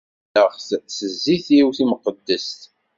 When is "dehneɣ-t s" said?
0.33-0.97